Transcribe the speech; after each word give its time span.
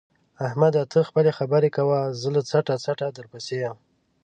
احمده! 0.47 0.81
ته 0.91 0.99
خپلې 1.09 1.31
خبرې 1.39 1.69
کوه 1.77 1.97
زه 2.19 2.27
له 2.35 2.41
څټه 2.49 2.75
څټه 2.83 3.07
درپسې 3.17 3.55
یم. 3.63 3.77